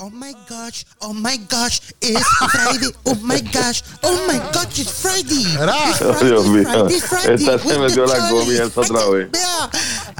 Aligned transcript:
Oh 0.00 0.10
my 0.10 0.32
gosh, 0.48 0.84
oh 1.02 1.12
my 1.12 1.36
gosh, 1.48 1.80
it's 2.00 2.22
Friday. 2.52 2.86
Oh 3.04 3.16
my 3.16 3.40
gosh, 3.40 3.82
oh 4.04 4.26
my 4.28 4.38
gosh, 4.52 4.78
it's 4.78 5.02
Friday. 5.02 5.42
It's 5.42 5.98
Friday, 5.98 6.28
Dios 6.28 6.46
mío. 6.46 6.62
Friday, 6.62 7.00
Friday, 7.00 7.34
Esta 7.34 7.58
se 7.58 7.78
metió 7.80 8.06
la 8.06 8.28
comienza 8.28 8.80
otra 8.80 9.06
vez. 9.10 9.28
Mío. 9.32 9.70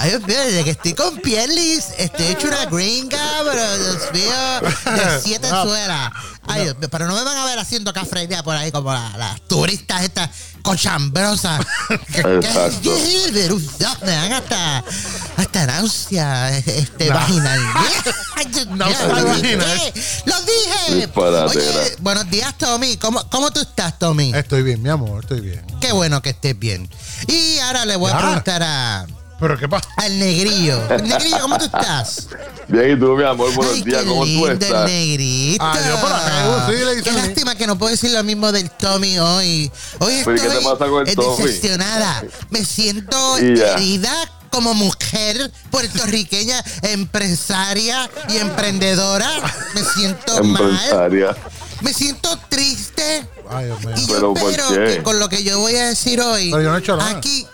Ay, 0.01 0.11
Dios 0.11 0.21
mío, 0.25 0.37
desde 0.39 0.63
que 0.63 0.69
estoy 0.71 0.93
con 0.93 1.17
Pierlis, 1.17 1.87
estoy 1.97 2.27
hecho 2.27 2.47
una 2.47 2.65
gringa, 2.67 3.19
pero 3.43 3.77
Dios 3.77 3.97
mío, 4.13 4.95
de 4.95 5.21
siete 5.23 5.49
No. 5.51 5.63
suelas. 5.65 6.11
Ay, 6.47 6.63
Dios 6.63 6.77
mío, 6.79 6.87
pero 6.89 7.05
no 7.05 7.15
me 7.15 7.23
van 7.23 7.37
a 7.37 7.45
ver 7.45 7.59
haciendo 7.59 7.91
café 7.93 8.23
idea 8.23 8.41
por 8.41 8.55
ahí 8.55 8.71
como 8.71 8.93
la- 8.93 9.17
las 9.17 9.41
turistas 9.41 10.01
estas 10.03 10.29
cochambrosas. 10.61 11.65
Que- 12.13 12.21
que-. 12.81 13.49
Me 14.05 14.11
dan 14.11 14.33
hasta, 14.33 14.83
hasta 15.37 15.65
náusea 15.67 16.57
este, 16.57 17.07
No. 17.07 17.15
vaginal. 17.15 17.59
Ay, 18.37 18.45
Dios 18.45 18.67
mío, 18.67 18.75
Náusea 18.77 19.07
lo 19.07 19.35
dije, 19.35 19.93
Lo 20.25 20.35
dije. 20.41 20.95
Disparatera. 20.95 21.45
Oye, 21.81 21.95
buenos 21.99 22.29
días, 22.29 22.57
Tommy. 22.57 22.97
¿Cómo, 22.97 23.21
cómo 23.29 23.51
tú 23.51 23.59
estás, 23.61 23.99
Tommy? 23.99 24.31
Estoy 24.33 24.63
bien, 24.63 24.81
mi 24.81 24.89
amor, 24.89 25.23
estoy 25.23 25.41
bien. 25.41 25.65
Qué 25.81 25.91
bueno 25.91 26.21
que 26.21 26.29
estés 26.29 26.57
bien. 26.57 26.89
Y 27.27 27.59
ahora 27.59 27.85
le 27.85 27.95
voy 27.97 28.11
a 28.11 28.17
preguntar 28.17 28.63
a, 28.63 29.05
Pero 29.39 29.57
qué 29.57 29.69
pasa. 29.69 29.87
al 29.97 30.19
negrillo. 30.19 30.81
Negrillo, 31.03 31.39
¿cómo 31.41 31.57
tú 31.57 31.65
estás? 31.65 32.27
Bien, 32.67 32.91
y 32.91 32.99
tú, 32.99 33.15
mi 33.15 33.23
amor, 33.23 33.53
buenos 33.53 33.75
Ay, 33.75 33.83
días, 33.83 34.03
¿cómo 34.03 34.21
tú 34.21 34.25
lindo 34.27 34.47
el 34.47 34.61
estás? 34.61 34.85
negrito. 34.85 35.63
Ah, 35.65 35.79
yo 35.87 35.99
por 36.01 36.11
acá, 36.11 36.67
sí, 36.67 36.85
le 36.85 37.01
Qué 37.01 37.11
lástima 37.13 37.55
que 37.55 37.65
no 37.67 37.77
puedo 37.77 37.91
decir 37.91 38.11
lo 38.11 38.23
mismo 38.23 38.51
del 38.51 38.69
Tommy 38.69 39.17
hoy. 39.17 39.71
Hoy 39.99 40.21
Pero, 40.25 40.31
¿y 40.33 40.35
estoy 40.35 40.39
qué 40.49 40.49
te 40.57 40.63
pasa 40.63 40.85
con 40.87 41.01
el 41.07 41.09
eh, 41.09 41.15
Tommy? 41.15 41.43
decepcionada. 41.43 42.23
Me 42.49 42.65
siento 42.65 43.37
herida 43.39 44.11
como 44.51 44.73
mujer 44.73 45.51
puertorriqueña, 45.71 46.63
empresaria 46.81 48.09
y 48.29 48.37
emprendedora. 48.37 49.29
Me 49.73 49.83
siento 49.83 50.43
mal. 50.43 50.61
Empresaria. 50.63 51.35
Me 51.81 51.93
siento 51.93 52.37
triste. 52.49 53.25
Ay, 53.49 53.65
Dios 53.67 53.79
mío. 53.85 53.95
Y 53.97 54.01
yo 54.05 54.13
Pero, 54.13 54.33
¿por 54.33 54.51
espero 54.51 54.69
qué? 54.69 54.95
que 54.97 55.03
con 55.03 55.19
lo 55.19 55.29
que 55.29 55.43
yo 55.43 55.59
voy 55.59 55.75
a 55.75 55.87
decir 55.87 56.19
hoy, 56.21 56.49
Pero 56.51 56.61
yo 56.63 56.69
no 56.71 56.75
he 56.75 56.79
hecho 56.79 56.97
nada. 56.97 57.09
aquí 57.17 57.47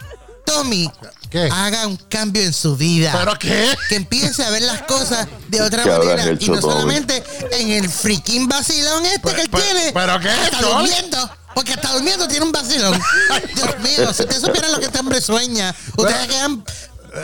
Tommy 0.58 0.92
¿Qué? 1.30 1.50
haga 1.52 1.88
un 1.88 1.98
cambio 1.98 2.42
en 2.44 2.54
su 2.54 2.76
vida. 2.78 3.12
¿Pero 3.18 3.38
qué? 3.40 3.76
Que 3.90 3.96
empiece 3.96 4.44
a 4.44 4.50
ver 4.50 4.62
las 4.64 4.82
cosas 4.84 5.28
de 5.50 5.62
otra 5.62 5.84
¿Qué 5.84 5.92
habrás 5.92 6.08
manera. 6.16 6.38
Y 6.40 6.48
no 6.50 6.60
Tommy? 6.60 6.74
solamente 6.74 7.24
en 7.52 7.72
el 7.72 7.90
freaking 7.90 8.48
vacilón 8.48 9.06
este 9.06 9.20
Pero- 9.20 9.36
que 9.36 9.42
él 9.42 9.50
pero- 9.52 9.64
tiene. 9.64 9.92
¿pero 9.94 10.20
qué, 10.20 10.30
Está 10.30 10.60
Tommy? 10.60 10.88
durmiendo. 10.90 11.32
Porque 11.54 11.72
está 11.72 11.94
durmiendo, 11.94 12.28
tiene 12.28 12.46
un 12.46 12.52
vacilón. 12.52 12.94
Dios 13.56 13.80
mío, 13.80 14.14
si 14.14 14.24
ustedes 14.24 14.42
supieran 14.42 14.72
lo 14.74 14.80
que 14.80 14.86
este 14.88 15.00
hombre 15.00 15.22
sueña, 15.22 15.74
ustedes 15.98 16.28
quedan 16.28 16.64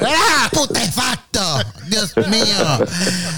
¡Ah! 0.06 0.50
putefactos. 0.52 1.66
Dios 1.88 2.12
mío. 2.28 2.80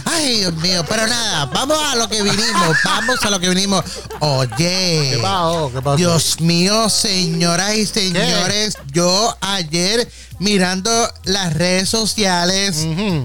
Ay, 0.06 0.40
Dios 0.40 0.54
mío. 0.56 0.86
Pero 0.88 1.08
nada, 1.08 1.46
vamos 1.46 1.78
a 1.78 1.96
lo 1.96 2.08
que 2.08 2.22
vinimos. 2.22 2.78
Vamos 2.84 3.24
a 3.24 3.30
lo 3.30 3.40
que 3.40 3.50
vinimos. 3.50 3.84
Oye. 4.20 5.12
¿Qué 5.14 5.20
pasó? 5.22 5.72
¿Qué 5.74 5.82
pasó? 5.82 5.98
Dios 5.98 6.40
mío, 6.42 6.90
señoras 6.90 7.76
y 7.76 7.86
señores, 7.86 8.78
yo 8.92 9.36
ayer 9.42 10.10
mirando 10.40 10.92
las 11.24 11.54
redes 11.54 11.90
sociales 11.90 12.78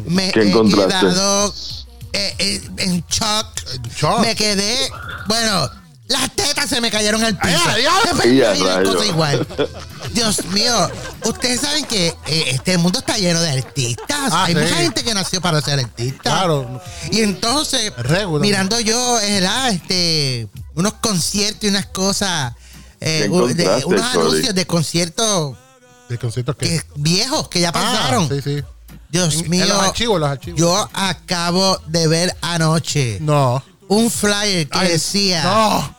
me 0.06 0.30
¿Qué 0.30 0.40
he 0.40 0.48
encontraste? 0.50 1.06
quedado 1.06 1.54
eh, 2.12 2.34
eh, 2.38 2.60
en 2.78 3.04
shock. 3.08 3.46
shock. 3.96 4.20
Me 4.20 4.34
quedé, 4.34 4.90
bueno, 5.26 5.70
las 6.08 6.30
tetas 6.34 6.68
se 6.68 6.80
me 6.80 6.90
cayeron 6.90 7.22
al 7.22 7.36
piso. 7.38 7.60
Ay, 7.66 7.84
igual. 9.08 9.46
Dios 10.12 10.44
mío, 10.46 10.90
ustedes 11.24 11.60
saben 11.60 11.84
que 11.84 12.08
eh, 12.26 12.44
este 12.48 12.78
mundo 12.78 12.98
está 13.00 13.16
lleno 13.18 13.40
de 13.40 13.50
artistas. 13.50 14.30
Ah, 14.32 14.44
Hay 14.44 14.54
sí. 14.54 14.60
mucha 14.60 14.74
gente 14.76 15.04
que 15.04 15.14
nació 15.14 15.40
para 15.40 15.60
ser 15.60 15.78
artista. 15.80 16.22
Claro. 16.22 16.80
Y 17.10 17.20
entonces, 17.20 17.92
Regular. 17.96 18.40
mirando 18.40 18.80
yo, 18.80 19.20
eh, 19.20 19.40
¿verdad? 19.40 19.68
este, 19.70 20.48
unos 20.74 20.94
conciertos 20.94 21.64
y 21.64 21.68
unas 21.68 21.86
cosas, 21.86 22.54
eh, 23.00 23.22
¿Qué 23.24 23.28
u- 23.30 23.46
de- 23.48 23.84
unos 23.84 24.02
anuncios 24.14 24.54
de 24.54 24.66
conciertos 24.66 25.56
¿De 26.08 26.18
conciertos 26.18 26.56
qué? 26.58 26.68
que, 26.68 26.82
viejos 26.96 27.48
que 27.48 27.60
ya 27.60 27.70
pasaron. 27.70 28.24
Ah, 28.30 28.34
sí, 28.34 28.40
sí. 28.42 28.64
Dios 29.10 29.34
En- 29.34 29.44
en 29.44 29.50
mío, 29.50 29.66
los 29.66 29.82
archivos, 29.82 30.14
en 30.16 30.20
los 30.20 30.30
archivos. 30.30 30.58
yo 30.60 30.88
acabo 30.94 31.78
de 31.86 32.06
ver 32.08 32.36
anoche 32.40 33.18
No. 33.20 33.62
un 33.88 34.10
flyer 34.10 34.68
que 34.68 34.78
Ay, 34.78 34.88
decía, 34.92 35.44
no. 35.44 35.97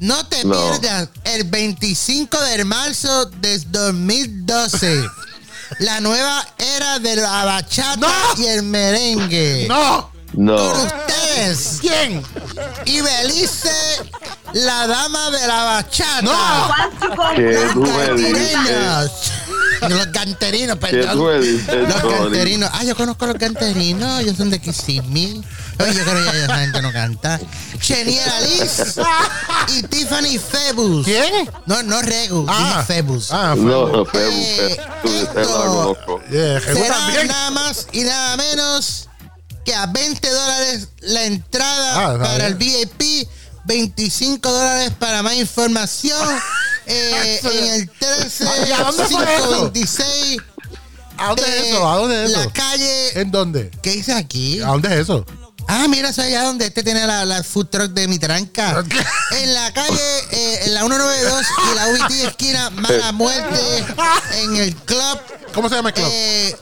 No. 0.00 0.26
te 0.26 0.44
No. 0.44 0.54
pierdas 0.78 1.08
el 1.24 1.44
25 1.44 2.40
de 2.40 2.64
marzo 2.64 3.26
de 3.26 3.58
2012. 3.68 5.04
La 5.80 6.00
nueva 6.00 6.46
era 6.56 6.98
de 6.98 7.16
la 7.16 7.44
bachata 7.44 7.96
No. 7.98 8.42
y 8.42 8.46
el 8.46 8.62
merengue. 8.62 9.66
No. 9.68 10.10
Con 10.34 10.44
No. 10.46 10.72
ustedes. 10.72 11.78
¿Quién? 11.80 12.22
Y 12.86 13.00
Belice, 13.02 13.70
la 14.54 14.86
dama 14.86 15.30
de 15.30 15.46
la 15.46 15.64
bachata. 15.64 16.22
No. 16.22 16.70
¿Qué 17.36 17.68
tú 17.74 17.82
Los 19.80 20.06
canterinos. 20.08 20.78
Los 20.78 20.78
canterinos, 20.78 20.78
¿Qué 20.78 20.86
perdón. 21.72 21.88
Los 21.88 22.20
canterinos. 22.20 22.70
Ah, 22.72 22.84
yo 22.84 22.96
conozco 22.96 23.24
a 23.24 23.28
los 23.28 23.36
canterinos. 23.38 24.20
Ellos 24.20 24.36
son 24.36 24.50
de 24.50 24.60
Kissimmee. 24.60 25.42
Oye, 25.80 25.94
yo 25.94 26.04
creo 26.04 26.32
que 26.32 26.42
esa 26.44 26.58
gente 26.58 26.82
no 26.82 26.92
canta. 26.92 27.40
Cheniera 27.80 28.40
Liz 28.40 28.96
y 29.76 29.82
Tiffany 29.84 30.38
Febus. 30.38 31.04
¿Quién? 31.04 31.48
No, 31.66 31.82
no 31.84 32.02
Regus, 32.02 32.48
Ah. 32.52 32.84
Febus. 32.86 33.30
Ah, 33.30 33.54
No, 33.56 34.04
fue. 34.04 34.20
Febu, 34.20 34.42
Eh, 34.42 34.80
Febu, 35.02 35.40
esa 35.40 35.40
no 35.64 35.92
esto-. 35.92 36.20
Yeah, 36.30 36.60
Jesús 36.60 36.78
Será 36.82 37.24
nada 37.24 37.50
más 37.52 37.86
y 37.92 38.00
nada 38.02 38.36
menos 38.36 39.08
que 39.64 39.74
a 39.74 39.86
20 39.86 40.28
dólares 40.30 40.88
la 41.00 41.24
entrada 41.24 42.14
Ah, 42.14 42.18
para 42.18 42.46
el. 42.48 42.54
VIP, 42.56 43.28
25 43.64 44.50
dólares 44.50 44.92
para 44.98 45.22
más 45.22 45.34
información. 45.34 46.18
eh, 46.88 47.40
en 47.44 47.74
el 47.74 47.90
13 47.90 48.48
Ay, 48.48 48.72
¿a 48.72 48.78
dónde 48.84 49.04
fue 49.04 49.34
eso? 49.36 49.72
526 49.72 50.38
¿A 51.18 51.26
dónde 51.28 51.42
es 51.42 51.66
eso? 51.66 51.88
¿A 51.88 51.96
dónde 51.96 52.24
es 52.24 52.30
eso? 52.30 52.40
La 52.44 52.52
calle. 52.52 53.20
¿En 53.20 53.30
dónde? 53.32 53.70
¿Qué 53.82 53.90
dice 53.90 54.14
aquí? 54.14 54.60
¿A 54.62 54.68
dónde 54.68 54.88
es 54.94 55.00
eso? 55.00 55.26
Ah, 55.66 55.86
mira, 55.88 56.08
eso 56.10 56.22
allá 56.22 56.44
donde 56.44 56.66
este 56.66 56.82
tiene 56.82 57.06
la, 57.06 57.24
la 57.26 57.42
food 57.42 57.66
truck 57.66 57.90
de 57.90 58.08
mi 58.08 58.18
tranca. 58.18 58.82
En 59.32 59.52
la 59.54 59.70
calle, 59.74 60.00
eh, 60.30 60.60
en 60.64 60.74
la 60.74 60.80
192 60.80 61.46
y 61.72 61.74
la 61.74 61.88
UBT 61.88 62.10
esquina 62.24 62.70
Mala 62.70 63.12
Muerte, 63.12 63.84
en 64.42 64.56
el 64.56 64.74
club. 64.76 65.18
¿Cómo 65.52 65.68
se 65.68 65.74
llama 65.74 65.90
el 65.90 65.94
club? 65.94 66.08
eh, 66.10 66.56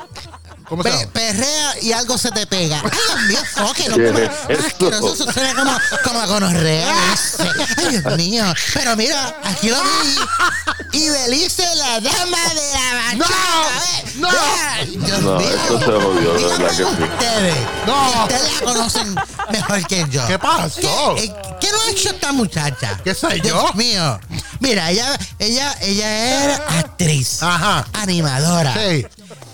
¿Cómo 0.69 0.83
se 0.83 0.91
llama? 0.91 1.13
perrea 1.13 1.75
y 1.83 1.93
algo 1.93 2.19
se 2.19 2.31
te 2.31 2.47
pega. 2.47 2.83
Ay, 2.85 2.91
Dios 2.91 3.21
mío, 3.29 3.39
foque, 3.55 3.89
no 3.89 3.97
¿Qué 3.97 4.07
como, 4.13 4.67
asqueroso, 4.67 5.15
eso 5.15 5.33
suena 5.33 5.55
como, 5.55 5.79
como 6.05 6.21
a 6.21 6.27
gonorrea. 6.27 6.95
ese. 7.15 7.49
Ay, 7.77 7.99
Dios 7.99 8.17
mío. 8.17 8.45
Pero 8.75 8.97
mira, 8.97 9.37
aquí 9.45 9.69
lo 9.71 9.81
vi. 9.83 10.99
Y 10.99 11.09
Belice, 11.09 11.65
la 11.77 12.01
dama 12.01 12.39
de 12.49 12.73
la 12.73 12.95
bachata. 12.95 14.03
¡No! 14.17 14.29
Ay, 14.73 14.97
Dios 14.97 15.21
No, 15.21 15.37
mío. 15.39 15.49
esto 15.51 15.79
se 15.79 15.85
jodió, 15.85 16.33
de 16.33 16.39
Díganme 16.39 16.59
verdad 16.65 16.71
que 16.71 16.77
sí. 16.77 17.03
ustedes. 17.13 17.57
No. 17.87 18.29
que 18.29 18.35
Ustedes 18.35 18.55
la 18.55 18.61
conocen 18.73 19.15
mejor 19.53 19.87
que 19.87 20.07
yo. 20.11 20.27
¿Qué 20.27 20.39
pasó? 20.39 20.81
¿Qué, 21.17 21.25
eh, 21.25 21.35
qué 21.61 21.71
no 21.71 21.81
ha 21.83 21.91
hecho 21.91 22.09
esta 22.11 22.33
muchacha? 22.33 22.99
¿Qué 23.05 23.15
sé 23.15 23.29
Dios 23.41 23.45
yo? 23.45 23.71
mío. 23.75 24.19
Mira, 24.61 24.91
ella, 24.91 25.17
ella, 25.39 25.77
ella 25.81 26.45
era 26.45 26.57
actriz, 26.79 27.43
Ajá. 27.43 27.87
animadora, 27.93 28.73
Sí. 28.75 29.07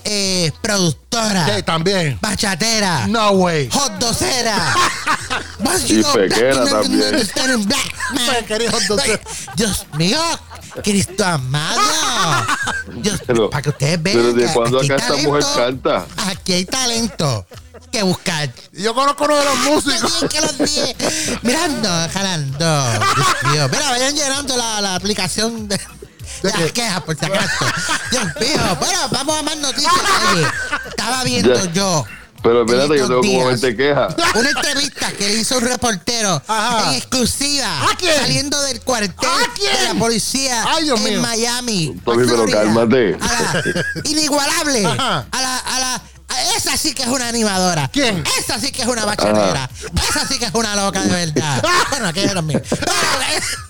Eh, 0.04 0.50
productora, 0.62 1.56
Sí, 1.56 1.62
también. 1.62 2.18
bachatera, 2.20 3.06
No 3.08 3.30
way. 3.32 3.68
hot 3.72 3.92
docera. 3.98 4.74
But 5.58 5.80
Y 5.88 6.02
pequera 6.02 6.64
también. 6.64 7.16
Dios 9.56 9.86
mío, 9.96 10.20
Cristo 10.82 11.24
amado. 11.24 11.80
Dios, 12.96 13.20
Pero- 13.26 13.50
para 13.50 13.62
que 13.62 13.68
ustedes 13.70 14.02
vean. 14.02 14.16
Pero 14.16 14.32
¿de 14.32 14.46
cuándo 14.52 14.80
acá 14.80 14.96
esta 14.96 15.16
mujer 15.16 15.42
talento. 15.44 15.90
canta? 15.90 16.30
Aquí 16.30 16.52
hay 16.52 16.64
talento 16.64 17.46
que 17.90 18.02
buscar. 18.02 18.50
Yo 18.72 18.94
conozco 18.94 19.24
uno 19.24 19.36
de 19.36 19.44
los 19.44 19.56
músicos. 19.58 20.24
Que 20.30 20.40
los. 20.40 20.54
Mirando, 21.42 21.88
jalando. 22.12 22.90
Dios 22.92 23.52
mío. 23.52 23.68
Mira, 23.70 23.90
vayan 23.90 24.14
llenando 24.14 24.56
la, 24.56 24.80
la 24.80 24.94
aplicación 24.94 25.68
¿De 25.68 25.78
las 26.58 26.72
quejas, 26.72 27.00
por 27.02 27.16
si 27.18 27.24
acaso. 27.24 27.66
Dios 28.10 28.24
mío. 28.40 28.76
Bueno, 28.80 28.98
vamos 29.10 29.38
a 29.38 29.42
más 29.42 29.56
noticias. 29.58 29.92
Oye, 30.32 30.46
estaba 30.88 31.24
viendo 31.24 31.54
Ya. 31.64 31.72
yo. 31.72 32.06
Pero 32.42 32.64
espérate, 32.64 32.98
yo 32.98 33.06
tengo 33.06 33.20
como 33.20 33.32
días 33.32 33.60
20 33.60 33.76
quejas. 33.76 34.14
Una 34.34 34.50
entrevista 34.50 35.12
que 35.12 35.28
le 35.28 35.34
hizo 35.34 35.58
un 35.58 35.64
reportero 35.64 36.42
Ajá. 36.48 36.88
en 36.88 36.94
exclusiva. 36.96 37.82
¿A 37.88 37.94
quién? 37.96 38.16
Saliendo 38.18 38.60
del 38.62 38.80
cuartel 38.80 39.14
¿A 39.28 39.54
quién? 39.54 39.76
de 39.76 39.94
la 39.94 39.94
policía 39.94 40.64
Ay, 40.68 40.82
Dios 40.84 40.98
en 41.02 41.04
mío. 41.08 41.22
Miami. 41.22 41.94
Tommy, 42.04 42.26
pero 42.26 42.44
cálmate. 42.46 43.16
A 43.20 43.26
la 43.62 43.62
inigualable. 44.10 44.84
Ajá. 44.86 45.24
A 45.30 45.40
la, 45.40 45.58
a 45.58 45.78
la, 45.78 46.02
esa 46.56 46.76
sí 46.76 46.94
que 46.94 47.02
es 47.02 47.08
una 47.08 47.28
animadora. 47.28 47.88
¿Quién? 47.92 48.24
Esa 48.40 48.58
sí 48.58 48.72
que 48.72 48.82
es 48.82 48.88
una 48.88 49.04
bachatera. 49.04 49.70
Esa 50.08 50.26
sí 50.26 50.40
que 50.40 50.46
es 50.46 50.54
una 50.54 50.74
loca 50.74 51.00
de 51.00 51.26
verdad. 51.26 51.62
bueno, 51.90 52.08
aquella 52.08 52.34
también. 52.34 52.60
Pero, 52.68 52.92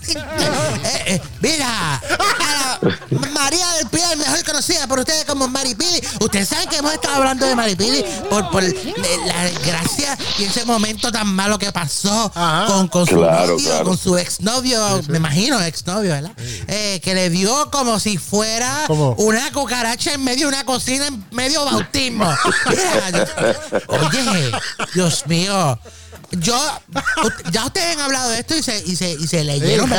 Eh, 0.08 1.02
eh, 1.06 1.20
mira, 1.40 1.96
a 1.96 2.78
la 2.81 3.28
María 3.32 3.66
del 3.75 3.88
Pilar, 3.88 4.16
mejor 4.16 4.44
conocida 4.44 4.87
por 4.87 4.99
ustedes 4.99 5.25
como 5.25 5.46
Maripili. 5.49 6.00
Ustedes 6.20 6.49
saben 6.49 6.69
que 6.69 6.76
hemos 6.76 6.93
estado 6.93 7.16
hablando 7.16 7.46
de 7.46 7.54
Maripili 7.54 8.04
por, 8.28 8.50
por 8.50 8.62
la 8.62 9.44
desgracia 9.44 10.16
y 10.38 10.44
ese 10.44 10.64
momento 10.64 11.10
tan 11.12 11.32
malo 11.34 11.58
que 11.58 11.70
pasó 11.72 12.31
Ajá. 12.34 12.66
con, 12.66 12.88
con 12.88 13.06
su 13.06 13.16
Claro, 13.16 13.52
novio, 13.52 13.69
claro. 13.69 13.84
con 13.84 13.96
su 13.99 14.16
exnovio, 14.19 15.02
me 15.08 15.19
imagino 15.19 15.60
exnovio, 15.60 16.10
¿verdad? 16.12 16.32
Eh, 16.66 17.00
que 17.02 17.14
le 17.14 17.31
dio 17.31 17.70
como 17.70 17.99
si 18.00 18.19
fuera 18.19 18.84
¿Cómo? 18.87 19.14
una 19.19 19.52
cucaracha 19.52 20.12
en 20.14 20.25
medio 20.25 20.49
de 20.49 20.54
una 20.54 20.64
cocina, 20.64 21.06
en 21.06 21.25
medio 21.31 21.64
bautismo. 21.64 22.32
Mira, 22.69 23.10
yo- 23.10 23.78
oye, 23.88 24.52
Dios 24.94 25.25
mío. 25.26 25.78
Yo, 26.38 26.56
ya 27.50 27.67
ustedes 27.67 27.94
han 27.96 28.02
hablado 28.02 28.31
de 28.31 28.40
esto 28.40 28.56
y 28.56 28.62
se, 28.62 28.82
y 28.87 28.96
se, 28.96 29.12
y 29.12 29.26
se 29.26 29.44
leyeron, 29.44 29.88
Sí, 29.88 29.94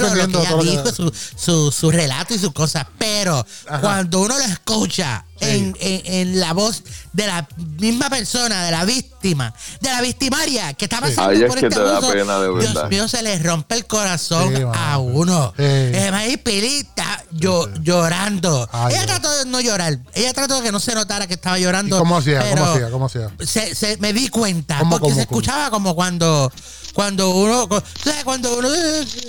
lo- 0.00 0.14
lo 0.14 0.28
que 0.28 0.38
ella 0.38 0.56
dijo, 0.62 0.92
su, 0.94 1.12
su, 1.36 1.70
su 1.72 1.90
relato 1.90 2.34
y 2.34 2.38
sus 2.38 2.52
cosas, 2.52 2.86
pero 2.98 3.46
Ajá. 3.68 3.80
cuando 3.80 4.20
uno 4.20 4.38
lo 4.38 4.44
escucha. 4.44 5.24
En, 5.40 5.76
en, 5.80 6.02
en 6.04 6.40
la 6.40 6.52
voz 6.52 6.82
de 7.12 7.26
la 7.26 7.46
misma 7.78 8.08
persona, 8.10 8.64
de 8.64 8.70
la 8.70 8.84
víctima, 8.84 9.54
de 9.80 9.88
la 9.90 10.00
victimaria 10.02 10.74
que 10.74 10.84
está 10.86 11.00
pasando 11.00 11.30
Ahí 11.30 11.42
es 11.42 11.46
por 11.48 11.58
que 11.60 11.66
este 11.66 11.80
abuso, 11.80 12.12
Dios 12.60 12.88
mío, 12.90 13.08
se 13.08 13.22
le 13.22 13.38
rompe 13.38 13.74
el 13.74 13.86
corazón 13.86 14.54
Sí, 14.54 14.62
a 14.74 14.98
uno. 14.98 15.52
Sí. 15.56 15.62
Eh, 15.64 16.08
Maíz 16.10 16.38
Pili 16.38 16.78
está 16.78 17.24
yo, 17.32 17.68
llorando. 17.82 18.68
Ay, 18.72 18.94
ella 18.94 19.04
Dios. 19.04 19.06
trató 19.20 19.38
de 19.38 19.46
no 19.46 19.60
llorar. 19.60 19.98
Ella 20.14 20.32
trató 20.32 20.56
de 20.56 20.62
que 20.62 20.72
no 20.72 20.80
se 20.80 20.94
notara 20.94 21.26
que 21.26 21.34
estaba 21.34 21.58
llorando. 21.58 21.96
¿Y 21.96 21.98
cómo 21.98 22.18
hacía? 22.18 22.48
¿Cómo 22.50 22.64
hacía? 22.64 22.90
¿Cómo 22.90 23.06
hacía? 23.06 23.30
Se, 23.46 23.74
se- 23.74 23.96
me 23.98 24.12
di 24.12 24.28
cuenta. 24.28 24.78
¿Cómo, 24.78 24.90
porque 24.92 25.10
cómo, 25.10 25.14
se 25.20 25.26
cómo? 25.26 25.40
escuchaba 25.40 25.70
como 25.70 25.94
cuando 25.94 26.52
cuando 26.96 27.28
uno 27.28 27.68
¿sabes? 28.02 28.24
cuando 28.24 28.56
uno 28.56 28.68
así, 28.68 29.28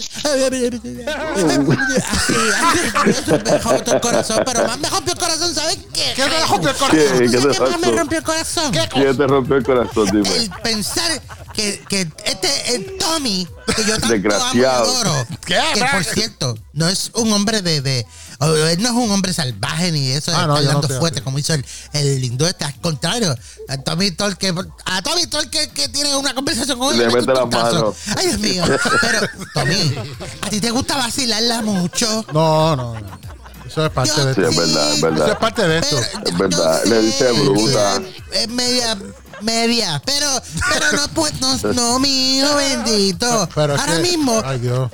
así 2.93 3.31
me 3.43 3.57
rompió 3.59 3.93
el 3.93 3.99
corazón 3.99 4.41
pero 4.45 4.65
más 4.65 4.79
me 4.79 4.89
rompió 4.89 5.11
el 5.13 5.19
corazón 5.19 5.53
¿sabes 5.53 5.79
qué? 5.93 6.13
¿Qué 6.15 6.23
te 6.23 6.45
rompió 6.45 6.69
el 6.69 6.75
¿Qué? 6.75 6.79
corazón? 6.79 7.17
¿Tú 7.17 7.31
¿Qué 7.31 7.41
sabes 7.41 7.57
te 7.57 7.63
qué 7.65 7.69
más 7.69 7.79
me 7.81 7.91
rompió 7.91 8.17
el 8.19 8.23
corazón? 8.23 8.71
¿Quién 8.71 9.17
te 9.17 9.27
rompió 9.27 9.57
el 9.57 9.63
corazón? 9.65 10.05
Dime. 10.05 10.37
el 10.37 10.49
pensar 10.63 11.21
que, 11.53 11.83
que 11.89 12.07
este 12.23 12.75
el 12.75 12.97
Tommy, 12.97 13.45
que 13.75 13.83
yo 13.83 13.97
tanto 13.99 14.35
amo 14.35 14.49
y 14.53 14.63
adoro, 14.63 15.27
¿Qué? 15.45 15.59
que 15.73 15.83
por 15.91 16.05
cierto, 16.05 16.57
no 16.71 16.87
es 16.87 17.11
un 17.15 17.33
hombre 17.33 17.61
de, 17.61 17.81
de 17.81 18.07
él 18.39 18.81
no 18.81 18.89
es 18.89 18.95
un 18.95 19.12
hombre 19.12 19.34
salvaje 19.34 19.92
ni 19.92 20.10
eso 20.12 20.31
de 20.31 20.38
Ah, 20.38 20.45
no, 20.48 20.54
estar 20.57 20.63
yo 20.63 20.68
no 20.68 20.72
dando 20.74 20.88
estoy 20.88 21.00
fuerte 21.00 21.19
así. 21.19 21.24
como 21.24 21.39
hizo 21.39 21.54
el, 21.54 21.66
el 21.94 22.22
lindo 22.22 22.48
este, 22.48 22.66
al 22.66 22.75
contrario, 22.80 23.36
a 23.68 23.78
Tommy 23.80 24.12
Torque, 24.12 24.54
a 24.86 25.01
Tommy 25.01 25.28
Torque 25.28 25.69
que 25.69 25.89
tiene 25.89 26.16
una 26.16 26.34
conversación 26.36 26.78
con 26.78 26.94
él, 26.94 27.00
Le 27.00 27.10
mete 27.10 27.34
las 27.34 27.48
manos. 27.48 27.95
Ay, 28.16 28.28
Dios 28.28 28.39
mío. 28.39 28.63
Pero, 29.01 29.19
Tommy, 29.54 29.95
¿a 30.42 30.50
ti 30.50 30.60
te 30.62 30.72
gusta 30.72 30.98
vacilarla 30.98 31.62
mucho? 31.63 32.25
No, 32.34 32.75
no, 32.75 32.94
no. 33.00 33.19
Eso 33.66 33.86
es 33.86 33.92
parte 33.92 34.13
Yo 34.16 34.25
de 34.25 34.34
Sí, 34.36 34.42
esto. 34.42 34.51
es 34.51 34.57
verdad, 34.57 34.88
es 34.94 34.98
Eso 34.98 35.07
es 35.07 35.13
verdad. 35.16 35.39
parte 35.39 35.68
de 35.68 35.80
esto. 35.80 35.98
Pero, 36.13 36.30
Es 36.30 36.38
verdad, 36.38 36.86
le 36.86 37.01
dice 37.01 37.31
bruta. 37.34 38.01
que 38.31 38.44
Es 38.44 38.48
media, 38.50 38.98
media, 39.42 40.01
pero, 40.06 40.28
pero 40.72 40.92
no, 40.94 41.07
pues, 41.10 41.34
no, 41.42 41.57
no, 41.74 42.00
mi 42.00 42.38
hijo 42.38 42.56
bendito. 42.56 43.50
Pero 43.54 43.75
Ahora 43.78 43.95
que- 43.98 44.01
mismo, 44.04 44.42
Ay, 44.45 44.60
Dios. 44.60 44.89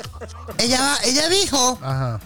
ella, 0.58 0.98
ella 1.04 1.30
dijo 1.30 1.78
Ajá. 1.84 2.20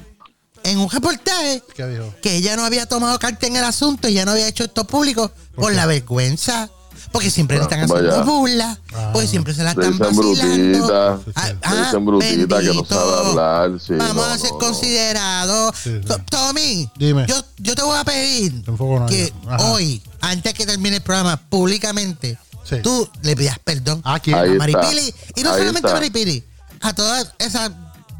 En 0.72 0.78
un 0.80 0.90
reportaje 0.90 1.64
¿Qué 1.75 1.86
dijo? 1.88 2.14
que 2.22 2.36
ella 2.36 2.56
no 2.56 2.64
había 2.66 2.86
tomado 2.86 3.18
carta 3.19 3.48
en 3.48 3.56
el 3.56 3.64
asunto 3.64 4.08
y 4.08 4.14
ya 4.14 4.25
no 4.25 4.31
había 4.31 4.48
hecho 4.48 4.64
esto 4.66 4.86
público 4.86 5.31
por 5.56 5.74
la 5.74 5.86
vergüenza. 5.86 6.69
Porque 7.12 7.31
siempre 7.31 7.56
le 7.58 7.64
están 7.64 7.80
haciendo 7.80 8.10
Vaya. 8.12 8.24
burlas, 8.24 8.80
Ah. 8.94 9.12
porque 9.14 9.28
siempre 9.30 9.54
se 9.54 9.64
la 9.64 9.69
están 9.72 9.92
dicen 9.94 10.00
vacilando. 10.16 10.88
brutita. 10.88 11.19
Ah, 11.36 11.54
ah, 11.62 11.75
dicen 11.86 12.06
brutita 12.06 12.60
que 12.60 12.74
no 12.74 12.86
sabe 12.86 13.28
hablar. 13.30 13.80
Sí, 13.80 13.94
Vamos 13.94 14.16
no, 14.16 14.24
a 14.25 14.38
ser 14.38 14.52
no, 14.52 14.58
considerados. 14.58 15.75
Sí, 15.81 15.92
sí. 16.02 16.06
To- 16.06 16.19
Tommy, 16.30 16.90
Dime. 16.98 17.25
Yo, 17.28 17.42
yo 17.60 17.75
te 17.75 17.81
voy 17.84 17.98
a 17.98 18.04
pedir 18.04 18.62
que 19.08 19.31
hoy, 19.60 20.02
antes 20.19 20.54
que 20.54 20.66
termine 20.66 20.98
el 20.98 21.02
programa, 21.02 21.38
públicamente, 21.50 22.38
Sí. 22.66 22.78
tú 22.84 23.10
le 23.22 23.36
pidas 23.38 23.58
perdón 23.60 24.02
Aquí. 24.04 24.34
a. 24.34 24.44
Maripili. 24.46 25.14
Y 25.38 25.44
no 25.44 25.52
Ahí 25.54 25.60
solamente 25.60 25.90
a. 25.90 25.94
Maripili, 25.94 26.44
a 26.81 26.94
todas 26.94 27.31
esas 27.40 27.72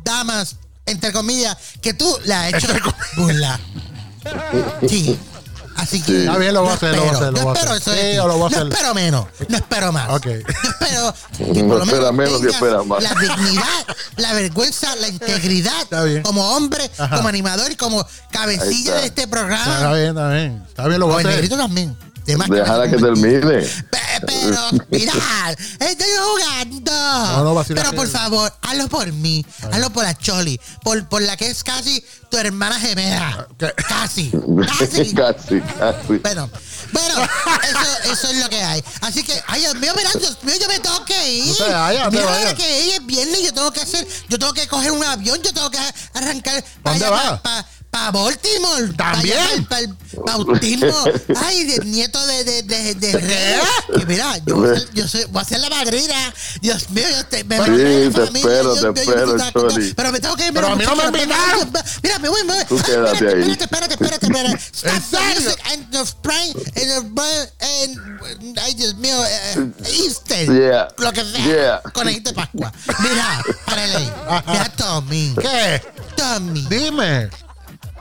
damas, 0.06 0.56
entre 0.88 1.12
comillas, 1.14 1.56
que 1.82 1.94
tú 1.94 2.18
le 2.26 2.34
has 2.34 2.54
hecho 2.54 2.68
burla. 3.16 3.60
Sí. 4.88 5.18
Así 5.76 6.02
que. 6.02 6.12
Sí. 6.12 6.18
Está 6.22 6.38
bien, 6.40 6.54
lo 6.56 6.62
voy 6.64 6.72
a 6.72 6.74
hacer, 6.74 6.96
lo 6.96 7.02
voy 7.04 7.10
a 7.10 7.14
hacer, 7.14 7.28
a 7.28 7.54
espero 7.54 7.76
eso 7.76 7.92
Sí, 7.94 8.16
lo 8.16 8.24
voy 8.24 8.34
a 8.36 8.38
No 8.38 8.46
hacer. 8.48 8.68
espero 8.74 8.94
menos, 8.96 9.26
no 9.48 9.58
espero 9.58 9.92
más. 9.92 10.10
Ok. 10.10 10.26
Yo 10.26 10.34
espero 10.70 11.14
que 11.54 11.64
por 11.64 11.68
No 11.68 11.78
lo 11.78 11.86
menos 11.86 11.94
espera 11.94 12.12
menos, 12.12 12.42
que 12.42 12.48
espera 12.48 12.84
más. 12.84 13.04
La 13.04 13.14
dignidad, 13.14 13.86
la 14.16 14.34
vergüenza, 14.34 14.96
la 14.96 15.08
integridad 15.08 15.80
Está 15.84 16.04
bien. 16.04 16.24
como 16.24 16.56
hombre, 16.56 16.90
Ajá. 16.98 17.18
como 17.18 17.30
animador 17.30 17.72
y 17.72 17.76
como 17.76 18.04
cabecilla 18.32 18.90
está. 18.96 19.02
de 19.02 19.06
este 19.08 19.22
Está 19.24 19.32
programa. 19.32 19.94
bien, 19.94 20.08
está 20.10 20.30
bien. 20.32 20.64
Está 20.68 20.88
bien, 20.88 21.00
lo 21.00 21.08
voy 21.08 21.24
a 21.24 21.28
hacer. 21.30 21.48
también. 21.50 21.96
Déjala 22.26 22.90
que 22.90 22.98
termine. 22.98 23.62
Pe- 24.20 24.28
Pero, 24.28 24.70
mira, 24.90 25.14
estoy 25.80 26.08
jugando. 26.32 26.92
No, 26.92 27.54
no, 27.54 27.64
pero 27.68 27.94
por 27.94 28.08
favor, 28.08 28.54
hazlo 28.62 28.88
por 28.88 29.12
mí. 29.14 29.46
Hazlo 29.72 29.90
por 29.92 30.04
la 30.04 30.18
Choli. 30.18 30.60
Por, 30.84 31.08
por 31.10 31.22
la 31.22 31.38
que 31.38 31.48
es 31.50 31.64
casi 31.64 32.04
tu 32.30 32.38
hermana 32.38 32.80
gemela. 32.80 33.48
¿Qué? 33.58 33.74
Casi. 33.88 34.32
Casi. 34.80 35.14
casi, 35.16 35.62
casi. 35.62 36.18
Bueno, 36.22 36.50
bueno, 36.92 37.24
eso, 37.64 38.12
eso 38.14 38.28
es 38.30 38.38
lo 38.38 38.50
que 38.50 38.62
hay. 38.62 38.84
Así 39.02 39.24
que, 39.24 39.42
ay, 39.48 39.62
Dios 39.62 39.76
mío, 39.76 39.94
mira, 39.96 40.12
Dios 40.14 40.38
mío, 40.44 40.56
yo 40.60 40.68
me 40.68 40.80
tengo 40.80 41.06
que 41.06 41.30
ir. 41.32 41.48
No 41.48 41.56
te 41.56 41.64
mira, 42.12 42.26
vayas. 42.26 42.54
que 42.56 42.96
es 42.96 43.06
viernes, 43.06 43.44
yo 43.44 43.54
tengo 43.54 43.72
que 43.72 43.82
hacer, 43.82 44.08
yo 44.30 44.38
tengo 44.40 44.54
que 44.54 44.68
coger 44.68 44.92
un 44.92 45.04
avión, 45.04 45.42
yo 45.42 45.54
tengo 45.54 45.70
que 45.72 45.80
arrancar 46.14 46.64
¿Pa' 46.84 46.92
dónde 46.92 47.10
vas? 47.10 47.66
Para 47.98 48.12
Baltimore. 48.12 48.94
¿También? 48.96 49.66
Para 49.66 49.82
el 49.82 49.96
bautismo. 50.26 50.94
Ay, 51.36 51.64
del 51.66 51.92
nieto 51.92 52.26
de, 52.28 52.44
de, 52.44 52.64
de, 52.64 52.96
de 52.96 53.12
Rey. 53.14 54.00
Que 54.00 54.06
mira, 54.06 54.38
yo, 54.46 54.76
yo 54.94 55.08
soy, 55.08 55.26
voy 55.32 55.42
a 55.42 55.46
ser 55.46 55.60
la 55.60 55.70
madrina. 55.70 56.34
Dios 56.62 56.90
mío, 56.92 57.06
yo 57.10 57.26
te, 57.26 57.44
me 57.44 57.58
Sí, 57.58 57.64
te 57.64 58.12
familia, 58.12 58.40
espero, 58.40 58.76
Dios 58.76 58.94
te 58.94 59.06
yo 59.06 59.36
espero, 59.36 59.52
Choli. 59.52 59.94
Pero 59.96 60.12
me 60.12 60.20
tengo 60.20 60.36
que 60.36 60.48
ir. 60.48 60.54
Pero 60.54 60.68
a 60.68 60.76
mí 60.76 60.86
no 60.86 60.96
me 60.96 61.06
invitaron. 61.06 61.74
Mira, 62.04 62.20
me 62.20 62.30
voy, 62.30 62.44
me 62.44 62.54
voy. 62.54 62.66
Tú 62.66 62.78
quédate 62.78 63.14
espérate, 63.14 63.44
ahí. 63.44 63.52
Espérate, 63.52 63.94
espérate, 63.94 64.26
espérate. 64.28 64.58
Stop 64.74 64.94
¿En 64.94 65.02
serio? 65.02 65.56
and 65.72 65.92
the 65.92 66.06
spring 66.06 66.54
and 66.76 66.92
the 66.92 67.02
bird 67.14 67.52
and 67.62 68.58
ay 68.60 68.74
Dios 68.76 68.96
mío, 68.96 69.18
eh, 69.26 69.72
Easter. 70.06 70.46
Yeah. 70.46 70.88
Lo 70.98 71.12
que 71.12 71.24
sea. 71.24 71.46
Yeah. 71.46 71.82
Conejito 71.94 72.30
de 72.30 72.36
Pascua. 72.36 72.72
Mira, 73.00 73.44
párale. 73.66 74.12
Mira, 74.48 74.72
Tommy. 74.78 75.34
¿Qué? 75.42 75.82
Tommy. 76.16 76.66
Dime. 76.70 77.47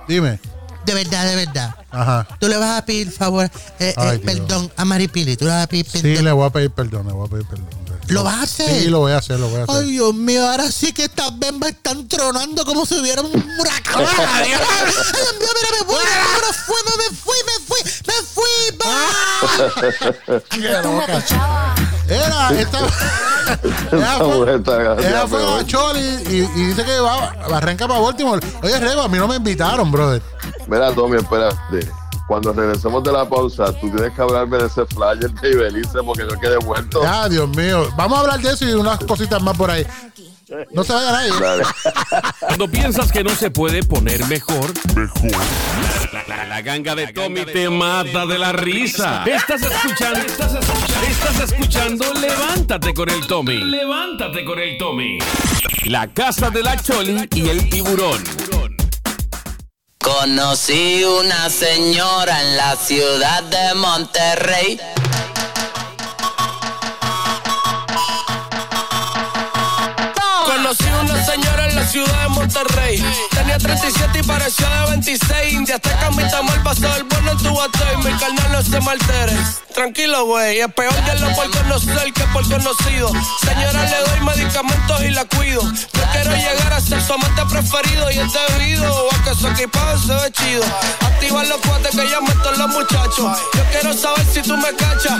Dime. 0.09 0.41
De 0.85 0.95
verdad, 0.95 1.27
de 1.27 1.37
verdad. 1.37 1.75
Ajá. 1.91 2.29
Tú 2.39 2.47
le 2.49 2.57
vas 2.57 2.79
a 2.79 2.85
pedir 2.85 3.11
favor, 3.11 3.51
eh, 3.81 3.93
Ay, 3.97 4.17
eh, 4.17 4.21
perdón 4.21 4.71
a 4.77 4.85
Maripili. 4.85 5.37
Tú 5.37 5.45
le 5.47 5.51
vas 5.51 5.65
a 5.65 5.67
pedir 5.67 5.85
Sí, 5.87 6.01
perdón. 6.01 6.25
le 6.25 6.33
voy 6.33 6.47
a 6.47 6.51
pedir 6.51 6.71
perdón, 6.71 7.07
le 7.09 7.13
voy 7.13 7.27
a 7.27 7.31
pedir 7.31 7.47
perdón. 7.47 7.69
¿Lo 8.09 8.23
vas 8.23 8.35
a 8.37 8.43
hacer? 8.43 8.83
Sí, 8.83 8.89
lo 8.89 9.01
voy 9.01 9.11
a 9.11 9.19
hacer, 9.19 9.41
lo 9.41 9.49
voy 9.49 9.61
a 9.61 9.65
hacer. 9.65 9.75
Ay, 9.83 9.91
Dios 9.91 10.15
mío, 10.15 10.49
ahora 10.49 10.71
sí 10.71 10.93
que 10.93 11.05
estas 11.07 11.37
bembas 11.37 11.71
están 11.71 12.07
tronando 12.07 12.65
como 12.65 12.87
si 12.87 13.01
hubiera 13.01 13.21
un 13.21 13.33
huracán. 13.59 13.97
Ay, 14.29 14.49
Dios 14.49 15.35
mío, 15.41 15.49
mira, 15.57 15.69
me 15.81 15.87
voy, 15.87 16.05
me 16.05 16.53
fui, 16.55 16.77
me 16.87 17.17
fui, 17.17 17.37
me 17.47 17.67
fui, 17.67 17.93
me 18.17 18.27
fui, 18.27 18.79
bye. 18.79 20.43
Qué 20.51 20.83
loca. 20.83 21.25
Era, 22.09 22.51
esta. 22.61 22.79
Ella 23.93 24.17
fue, 24.19 25.09
ella 25.09 25.27
fue 25.29 25.61
a 25.61 25.65
Choli 25.65 26.01
y, 26.01 26.37
y 26.37 26.65
dice 26.67 26.85
que 26.85 26.99
va, 26.99 27.29
arranca 27.53 27.87
para 27.87 28.01
Baltimore. 28.01 28.45
Oye, 28.63 28.79
Rego, 28.81 29.03
a 29.03 29.09
mí 29.09 29.19
no 29.19 29.29
me 29.29 29.37
invitaron, 29.37 29.93
brother. 29.93 30.21
Mira, 30.67 30.93
Tommy, 30.93 31.17
espérate. 31.19 31.89
Cuando 32.27 32.53
regresemos 32.53 33.05
de 33.05 33.13
la 33.13 33.29
pausa, 33.29 33.67
tú 33.81 33.89
tienes 33.89 34.13
que 34.13 34.21
hablarme 34.21 34.59
de 34.59 34.67
ese 34.67 34.85
flyer 34.87 35.31
de 35.31 35.51
Ibelice 35.51 36.03
porque 36.05 36.27
yo 36.29 36.41
quedé 36.41 36.59
muerto. 36.59 37.03
Ah, 37.07 37.29
Dios 37.29 37.49
mío. 37.51 37.89
Vamos 37.97 38.19
a 38.19 38.21
hablar 38.23 38.41
de 38.41 38.51
eso 38.51 38.65
y 38.65 38.73
unas 38.73 38.99
cositas 39.05 39.41
más 39.41 39.57
por 39.57 39.71
ahí. 39.71 39.87
No 40.73 40.85
se 40.85 40.93
vayan 40.93 41.15
ahí. 41.15 41.31
Dale. 41.41 41.65
Cuando 42.41 42.69
piensas 42.69 43.11
que 43.11 43.25
no 43.25 43.35
se 43.35 43.51
puede 43.51 43.83
poner 43.83 44.25
mejor, 44.27 44.73
mejor. 44.95 45.31
La, 46.13 46.25
la- 46.29 46.47
la 46.47 46.63
ganga 46.63 46.95
de 46.95 47.09
Tommy 47.13 47.45
te 47.45 47.69
mata 47.69 48.27
de 48.27 48.39
la 48.39 48.53
risa. 48.53 49.25
Estás 49.27 49.63
escuchando, 49.63 50.19
estás 50.21 50.55
escuchando, 50.55 51.07
estás 51.09 51.41
escuchando 51.53 52.15
Levántate 52.15 52.95
con 52.95 53.11
el 53.11 53.27
Tommy. 53.27 53.57
Levántate 53.65 54.45
con 54.45 54.59
el 54.59 54.79
Tommy. 54.79 55.19
La 55.85 56.07
casa 56.09 56.51
de 56.51 56.63
la 56.63 56.81
Choli 56.81 57.29
y 57.35 57.49
el 57.49 57.69
tiburón. 57.69 58.23
Conocí 59.99 61.03
una 61.05 61.51
señora 61.51 62.41
en 62.41 62.57
la 62.57 62.77
ciudad 62.77 63.43
de 63.43 63.75
Monterrey. 63.75 64.79
Una 71.01 71.25
señora 71.25 71.69
en 71.69 71.75
la 71.75 71.87
ciudad 71.87 72.23
de 72.23 72.29
Monterrey. 72.29 73.03
Tenía 73.37 73.59
Tenía 73.59 73.59
37 73.59 74.19
y 74.19 74.23
pareció 74.23 74.67
de 74.67 74.91
26. 74.91 75.53
India 75.53 75.75
hasta 75.77 75.99
camita 75.99 76.43
mal 76.43 76.63
pasado 76.63 76.97
el 76.97 77.05
bueno 77.05 77.33
en 77.33 77.39
tu 77.39 77.55
bate. 77.55 77.97
Mi 77.99 78.19
carnal 78.19 78.53
no 78.53 78.63
se 78.63 78.81
maltere. 78.81 79.37
Tranquilo, 79.75 80.25
güey. 80.25 80.61
Es 80.61 80.73
peor 80.73 80.95
que 80.95 81.15
lo 81.17 81.35
por 81.35 81.51
conocer 81.51 82.13
que 82.15 82.25
por 82.33 82.49
conocido. 82.49 83.13
Señora, 83.45 83.85
le 83.85 83.97
doy 84.09 84.21
medicamentos 84.21 85.03
y 85.03 85.11
la 85.11 85.27
cuido. 85.27 85.61
Yo 85.63 86.03
quiero 86.13 86.35
llegar 86.35 86.73
a 86.73 86.81
ser 86.81 87.03
su 87.03 87.13
amante 87.13 87.43
preferido 87.45 88.11
y 88.11 88.19
es 88.19 88.33
debido 88.33 89.09
a 89.13 89.25
que 89.25 89.35
su 89.35 89.47
equipado 89.49 89.99
se 89.99 90.15
ve 90.15 90.33
chido. 90.33 90.65
Activa 91.01 91.45
los 91.45 91.59
cuates 91.59 91.91
que 91.91 92.09
ya 92.09 92.21
meto 92.23 92.53
los 92.53 92.69
muchachos. 92.69 93.39
Yo 93.55 93.65
quiero 93.71 93.93
saber 93.93 94.27
si 94.33 94.41
tú 94.41 94.57
me 94.57 94.73
cachas. 94.75 95.19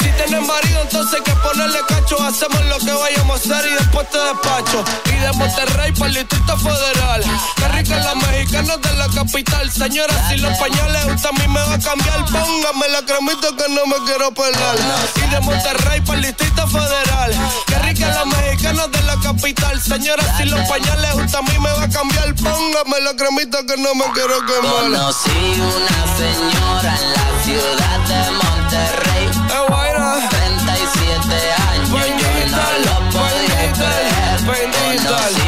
Si 0.00 0.08
tienes 0.10 0.46
marido, 0.46 0.82
entonces 0.82 1.14
hay 1.14 1.22
que 1.22 1.32
ponerle 1.40 1.78
cacho. 1.86 2.20
Hacemos 2.20 2.64
lo 2.66 2.78
que 2.78 2.92
vayamos 2.92 3.40
a 3.40 3.54
hacer 3.54 3.70
y 3.70 3.74
después 3.74 4.10
te 4.10 4.18
despacho. 4.18 4.84
Y 5.06 5.12
de 5.12 5.32
Monterrey 5.32 5.92
para 5.92 6.06
el 6.06 6.14
Distrito 6.14 6.56
Federal. 6.58 7.19
Qué 7.56 7.68
rica 7.68 7.98
la 7.98 8.14
mexicana 8.14 8.76
de 8.76 8.92
la 8.94 9.08
capital. 9.08 9.70
Señora, 9.70 10.28
si 10.28 10.36
los 10.38 10.56
pañales 10.58 11.04
usted 11.06 11.28
a 11.28 11.32
mí 11.32 11.48
me 11.48 11.60
va 11.60 11.74
a 11.74 11.78
cambiar, 11.78 12.24
póngame 12.26 12.88
la 12.88 13.02
cremita 13.02 13.48
que 13.56 13.72
no 13.72 13.86
me 13.86 13.96
quiero 14.06 14.32
pelar. 14.32 14.76
Y 15.16 15.30
de 15.30 15.40
Monterrey 15.40 16.00
para 16.00 16.18
el 16.18 16.24
Distrito 16.26 16.66
Federal. 16.68 17.32
Qué 17.66 17.78
rica 17.78 18.08
la 18.08 18.24
mexicana 18.24 18.86
de 18.88 19.02
la 19.02 19.16
capital. 19.20 19.80
Señora, 19.80 20.22
si 20.36 20.44
los 20.44 20.60
pañales 20.68 21.14
usted 21.14 21.38
a 21.38 21.42
mí 21.42 21.58
me 21.58 21.70
va 21.70 21.84
a 21.84 21.88
cambiar, 21.88 22.34
póngame 22.34 23.00
la 23.00 23.14
cremita 23.16 23.58
que 23.66 23.76
no 23.76 23.94
me 23.94 24.04
quiero 24.12 24.44
quemar. 24.46 24.82
Conocí 24.82 25.60
una 25.60 26.16
señora 26.16 26.96
en 26.96 27.12
la 27.12 27.44
ciudad 27.44 27.98
de 28.08 28.30
Monterrey. 28.30 29.24
Eh, 29.26 29.66
guayna. 29.68 30.28
37 30.28 31.52
años, 31.70 31.88
yo 31.90 32.30
no 32.50 32.66
lo 32.84 33.10
podía 33.10 33.72
creer. 33.72 34.40
bendita. 34.46 35.39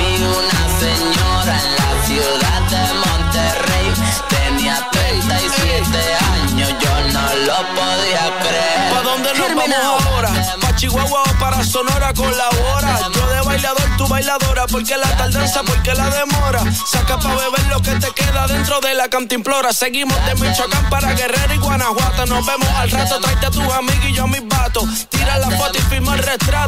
Sonora 11.72 12.12
colabora. 12.12 12.98
Yo 13.14 13.26
de 13.28 13.40
bailador, 13.40 13.96
tú 13.96 14.06
bailadora. 14.06 14.66
Porque 14.66 14.94
la 14.94 15.16
tardanza, 15.16 15.62
porque 15.62 15.94
la 15.94 16.10
demora. 16.10 16.62
Saca 16.86 17.18
pa' 17.18 17.34
beber 17.34 17.66
lo 17.68 17.80
que 17.80 17.92
te 17.92 18.10
queda 18.12 18.46
dentro 18.46 18.78
de 18.80 18.94
la 18.94 19.08
cantimplora. 19.08 19.72
Seguimos 19.72 20.14
de 20.26 20.34
Michoacán 20.34 20.90
para 20.90 21.14
Guerrero 21.14 21.54
y 21.54 21.56
Guanajuato. 21.56 22.26
Nos 22.26 22.44
vemos 22.44 22.68
al 22.76 22.90
rato, 22.90 23.18
tráete 23.20 23.46
a 23.46 23.50
tus 23.50 23.72
amigos 23.72 24.04
y 24.06 24.12
yo 24.12 24.24
a 24.24 24.26
mis 24.26 24.46
vatos. 24.46 24.84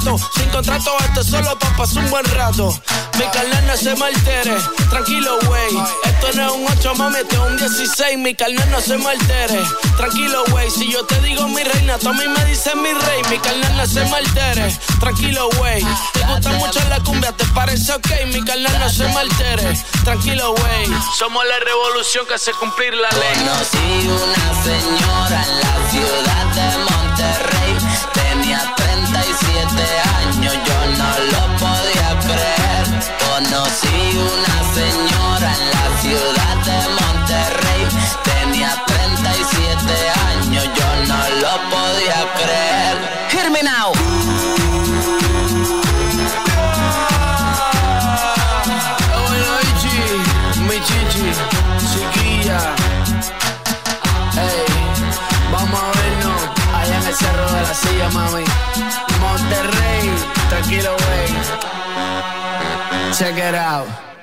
Sin 0.05 0.51
contrato, 0.51 0.91
esto 1.01 1.21
es 1.23 1.27
solo 1.29 1.59
pa' 1.59 1.77
pasar 1.77 2.05
un 2.05 2.11
buen 2.11 2.25
rato. 2.27 2.79
Mi 3.19 3.25
carnal 3.25 3.67
no 3.67 3.75
se 3.75 3.95
me 3.97 4.05
altere. 4.05 4.55
Tranquilo, 4.91 5.39
güey. 5.47 5.79
Esto 6.05 6.29
no 6.35 6.47
es 6.47 6.53
un 6.53 6.67
8, 6.79 6.95
mami, 6.97 7.19
esto 7.21 7.35
es 7.35 7.51
un 7.53 7.57
16. 7.57 8.19
Mi 8.19 8.35
carnal 8.35 8.71
no 8.71 8.81
se 8.83 8.99
me 8.99 9.09
altere. 9.09 9.63
Tranquilo, 9.97 10.45
güey. 10.51 10.71
Si 10.71 10.93
yo 10.93 11.07
te 11.07 11.19
digo 11.21 11.49
mi 11.49 11.65
reina, 11.65 11.99
tú 11.99 12.11
a 12.11 12.13
mí 12.13 12.29
me 12.29 12.45
dices 12.45 12.75
mi 12.77 12.93
rey. 12.93 13.23
Mi 13.31 13.39
carnal 13.39 13.77
no 13.79 13.87
se 13.87 14.05
me 14.05 14.17
altere. 14.17 14.77
Tranquilo, 15.01 15.49
güey. 15.57 15.83
Te 16.13 16.21
gusta 16.27 16.51
mucho 16.53 16.81
la 16.91 17.01
cumbia, 17.01 17.33
¿te 17.33 17.47
parece 17.47 17.95
ok? 17.95 18.09
Mi 18.27 18.45
carnal 18.45 18.79
no 18.79 18.91
se 18.91 19.09
me 19.09 19.21
altere. 19.21 19.79
Tranquilo, 20.05 20.55
güey. 20.55 20.87
Somos 21.19 21.45
la 21.47 21.59
revolución 21.61 22.27
que 22.27 22.35
hace 22.35 22.53
cumplir 22.53 22.93
la 22.93 23.09
ley. 23.11 23.39
Conocí 23.39 24.09
una 24.09 24.65
señora 24.65 25.45
en 25.45 25.61
la 25.61 25.91
ciudad 25.91 26.45
de 26.55 26.79
Monterrey. 26.79 27.64
37 29.75 29.83
años, 30.27 30.55
yo 30.67 30.79
no 30.99 31.11
lo 31.33 31.43
podía 31.59 32.09
creer. 32.21 32.87
Conocí 33.29 33.94
Check 63.17 63.37
it 63.37 63.55
out. 63.55 64.14